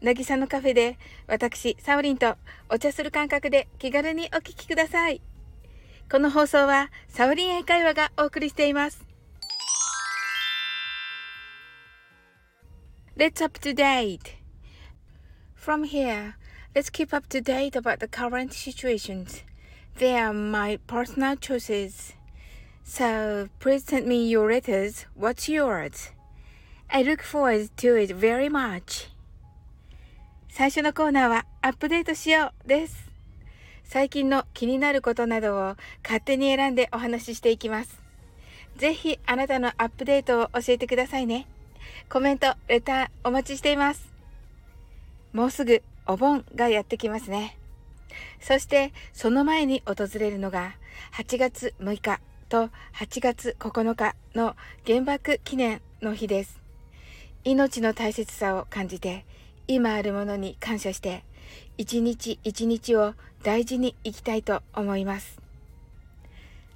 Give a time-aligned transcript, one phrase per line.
[0.00, 2.36] なぎさのカフェで、私、サオリンと
[2.68, 5.20] お茶する感覚で気軽にお聞きください。
[6.10, 9.04] この放送は、サオリン英会話がお送りしています。
[13.16, 14.34] Let's up to date.
[15.54, 16.34] From here,
[16.74, 19.44] let's keep up to date about the current situations.
[19.98, 22.14] They are my personal choices.
[22.82, 25.06] So please send me your letters.
[25.14, 26.10] What's yours?
[26.90, 29.13] I look forward to it very much.
[30.56, 33.10] 最初のコーナーはアップデートしようです。
[33.82, 35.74] 最近の気になることなどを
[36.04, 38.00] 勝手に選んでお話ししていきます。
[38.76, 41.48] ぜひあなたのアップデートを教えてくださいね。
[42.08, 44.12] コメント、レターお待ちしています。
[45.32, 47.58] もうすぐお盆がやってきますね。
[48.40, 50.76] そしてその前に訪れるのが
[51.14, 54.54] 8月6日と8月9日の
[54.86, 56.60] 原爆記念の日です。
[57.42, 59.24] 命の大切さを感じて
[59.66, 61.24] 今あるものに感謝して、
[61.78, 65.40] 一日一日を大事に生きたいと思います。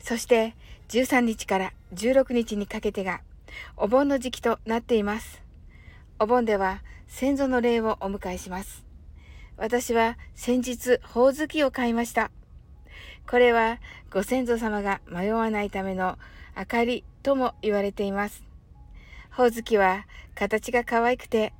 [0.00, 0.54] そして
[0.88, 3.20] 13日から16日にかけてが
[3.76, 5.42] お盆の時期となっています。
[6.18, 8.84] お盆では先祖の霊をお迎えします。
[9.56, 12.30] 私は先日、ほおずきを買いました。
[13.28, 13.78] これは
[14.10, 16.18] ご先祖様が迷わないための
[16.56, 18.47] 明かりとも言われています。
[19.38, 21.52] ほおずきは形が可愛くて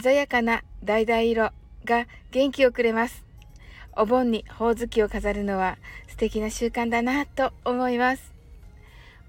[0.00, 1.50] 鮮やかな橙色
[1.84, 3.24] が元気をくれます。
[3.96, 8.32] お盆にほおずきを飾るのは素敵な習慣だなと思います。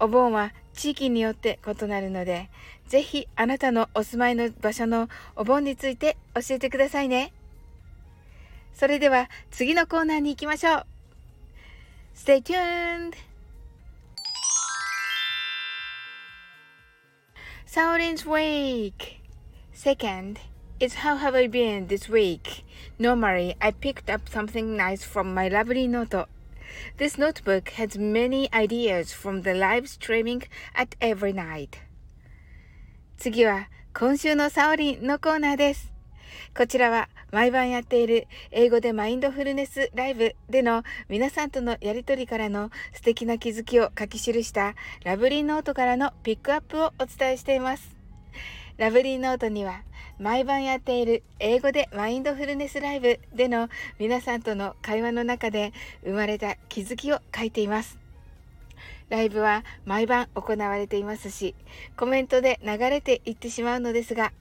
[0.00, 2.48] お盆は地域によって異なるので、
[2.88, 7.34] ぜひあなたのお住まいの場所のお盆について教えてくださいね。
[8.72, 10.86] それでは次のコーナーに行きましょう。
[12.16, 13.31] Stay tuned!
[17.71, 19.21] Saurin's Week.
[19.73, 20.39] Second
[20.79, 22.63] is how have I been this week?
[22.99, 26.27] Normally, I picked up something nice from my lovely note.
[26.97, 30.43] This notebook has many ideas from the live streaming
[30.75, 31.79] at every night.
[33.17, 35.90] 次は今週のサオリンのコーナーです。
[36.56, 47.96] こちらは毎晩やっている英語でマインドフルネスライブでの皆さんとのやりとりからの素敵な気づきを書き記したラブリーノートからのピックアップをお伝えしています。
[48.78, 49.82] ラブリーノートには
[50.18, 53.68] 毎晩やっている英語でマインドフルネスライブでの
[53.98, 55.72] 皆さんとの会話の中で
[56.04, 57.98] 生まれた気づきを書いています。
[59.08, 61.54] ライブは毎晩行われていますし、
[61.96, 64.32] コメントで流れていってしまうのですが、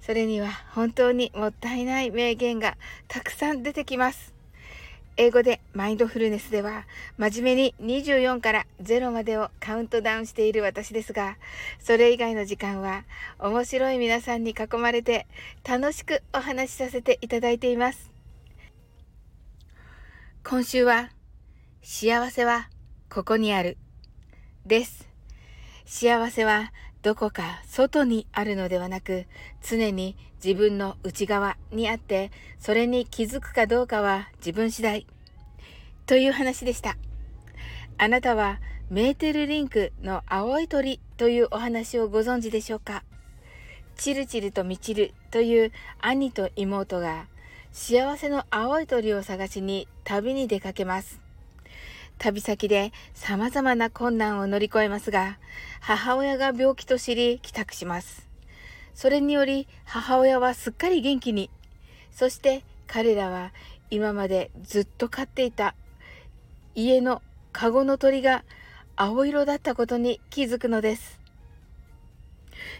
[0.00, 2.76] それには本当にもったいない名言が
[3.08, 4.34] たくさん出てきます。
[5.16, 6.86] 英語でマインドフルネスでは
[7.18, 11.36] 真面目に24から0までをカウントダウンしている私ですが、
[11.78, 13.04] それ以外の時間は
[13.38, 15.26] 面白い皆さんに囲まれて
[15.68, 18.10] 楽しくお話しさせていただいています。
[20.42, 21.10] 今週は
[21.82, 22.70] 幸せは
[23.10, 23.76] ここにある
[24.64, 25.06] です。
[25.84, 29.26] 幸せはどこか外にあるのではなく、
[29.62, 35.06] 常に自分の内側にあって、それに気づくかどうかは自分次第。
[36.06, 36.96] という話でした。
[37.96, 43.04] あなたはメーテルリンクの青い鳥というお話をご存知でしょうか？
[43.96, 47.26] チルチルとミチルという兄と妹が
[47.72, 51.20] 幸せの青い鳥を探しに旅に出かけます。
[52.20, 55.38] 旅先で様々な困難を乗り越えますが、
[55.80, 58.28] 母親が病気と知り帰宅します。
[58.92, 61.48] それにより母親はすっかり元気に。
[62.12, 63.52] そして彼らは
[63.88, 65.74] 今までずっと飼っていた
[66.74, 67.22] 家の
[67.52, 68.44] カゴの鳥が
[68.96, 71.18] 青色だったことに気づくのです。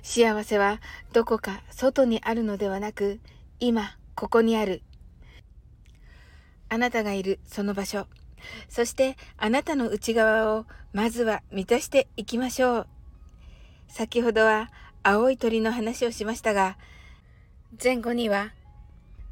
[0.03, 0.83] 幸せは
[1.15, 3.21] どこか外にあるのではなく、
[3.59, 4.83] 今ここにある。
[6.69, 8.07] あなたがいるその場所。
[8.69, 12.87] そしてあなたの内側をまずは満たしていきましょう。
[13.89, 14.71] 先ほどは
[15.03, 16.77] 青い鳥の話をしましたが、
[17.83, 18.53] 前後には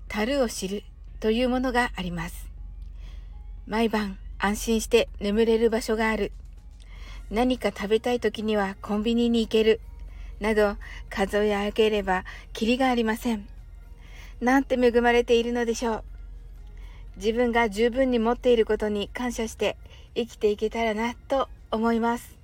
[0.09, 0.85] 樽を知る
[1.21, 2.49] というものがあります。
[3.67, 6.33] 毎晩安心して眠れる場所がある。
[7.31, 9.81] 何か食べたい時にはコンビニに行ける。
[10.41, 10.77] など
[11.11, 13.47] 数え上げればキリがありません。
[14.41, 16.05] なんて恵まれているのでしょう。
[17.19, 19.77] 自分が十分に持っていることに感謝して
[20.15, 22.37] 生きていけたらなと思います。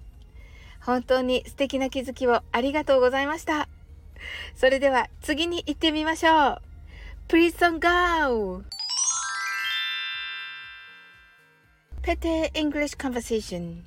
[0.81, 3.69] 本当に素敵な気づきをありがとうございました。
[4.55, 6.63] それでは次に行ってみましょう。
[7.29, 8.63] Please on go!
[12.03, 13.85] Pete English Conversation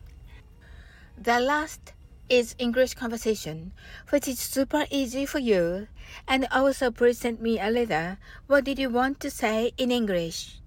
[1.22, 1.94] The last
[2.30, 3.74] is English conversation,
[4.10, 5.88] which is super easy for you.
[6.28, 8.18] And also please send me a letter.
[8.48, 10.62] What did you want to say in English?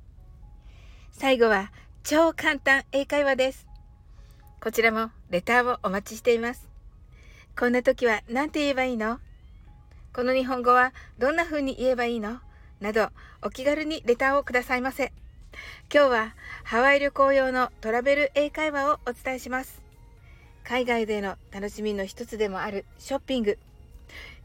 [1.20, 1.70] 最後は
[2.02, 3.66] 超簡単英会話です。
[4.58, 6.66] こちらもレターをお待ちしています。
[7.54, 9.18] こんな時は何て言えばいいの？
[10.14, 12.38] この日本語はどんな風に言えばいいの？
[12.80, 13.10] など
[13.42, 15.12] お気軽にレターをくださいませ。
[15.92, 16.34] 今日は
[16.64, 19.82] ハワイ旅行用のトラベル英会話をお伝えします。
[20.64, 23.58] 海外での楽しみの一つでもあるショッピング。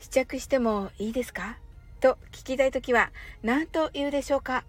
[0.01, 1.57] 試着してもいいですか？
[2.01, 3.11] と聞きたいときは
[3.43, 4.65] 何と言うでしょうか？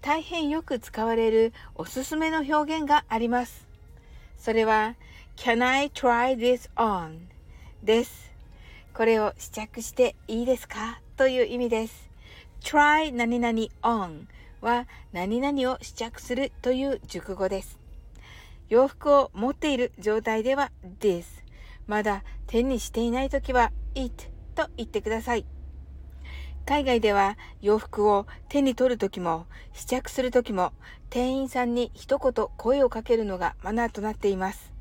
[0.00, 3.66] 大変よく使われるおすすめの表現があります。
[4.38, 4.94] それは
[5.36, 7.18] Can I try this on?
[7.82, 8.32] です。
[8.94, 11.00] これを試着していいですか？
[11.16, 12.08] という意味です。
[12.62, 14.26] try 何々 on
[14.60, 17.78] は何々を試着するという熟語です。
[18.68, 20.70] 洋服を持っている状態では
[21.00, 21.24] this。
[21.86, 25.44] まだ手にしていない時は it と言ってください。
[26.66, 30.72] 海外では洋服を手に取る時も試着する時も
[31.10, 34.72] 店員さんに一言声をかけるのがマナーとなっています。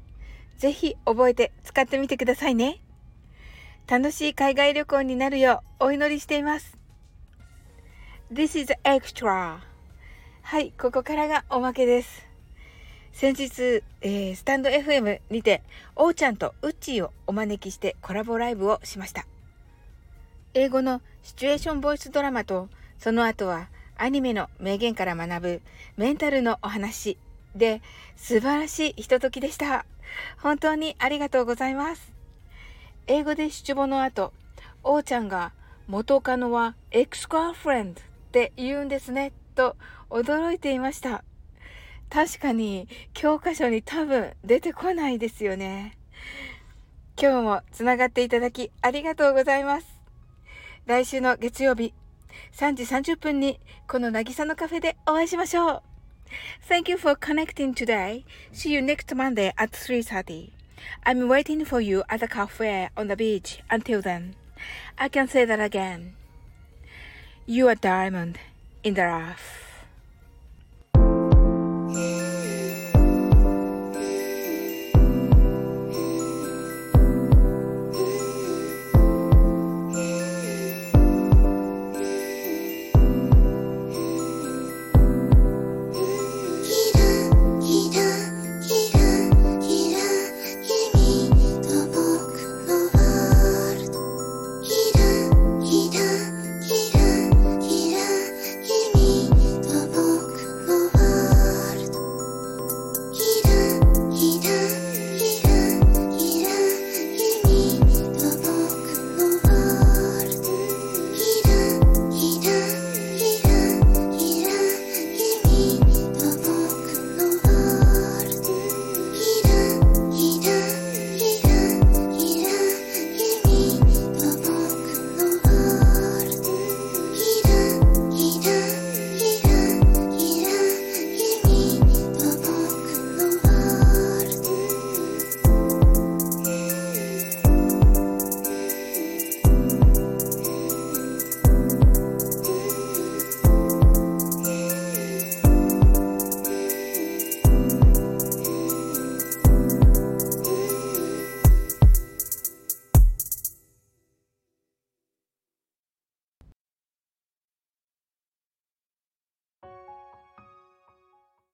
[0.58, 2.82] ぜひ覚えて使ってみてくださいね。
[3.88, 6.76] 楽しい海外旅行になるようお祈りしています。
[8.34, 9.60] This is extra.
[10.42, 12.26] はい、ここからがおまけです。
[13.14, 15.62] 先日、えー、スタンド FM にて、
[15.96, 19.28] おーちゃんとウッチーをお招きしてコラボライブをしました。
[20.58, 23.68] 英語のシチュエーションボイスドラマと、その後は
[23.98, 25.62] アニメの名言から学ぶ
[25.98, 27.18] メンタルのお話
[27.54, 27.82] で
[28.16, 29.86] 素晴らしいひとときでした。
[30.42, 32.14] 本当にありがとうございます。
[33.08, 34.32] 英語で出母の後、
[34.82, 35.52] おーちゃんが
[35.88, 39.76] 元カノはエクスカーフレンドって言うんですね、と
[40.10, 41.26] 驚いていました。
[42.10, 45.98] 確かに教科書に多分出てこないですよね。
[47.22, 49.95] 今日もつながっていただきありがとうございます。
[50.87, 51.95] 来週の月曜日
[52.53, 55.83] 3時30分にこの渚のカフェでお会いしましょう。
[56.69, 58.25] Thank you for connecting today.
[58.53, 60.51] See you next Monday at 3.30.
[61.05, 63.61] I'm waiting for you at the cafe on the beach.
[63.69, 64.35] Until then,
[64.97, 66.13] I can say that again.
[67.47, 68.39] You are diamond
[68.83, 69.64] in the rough.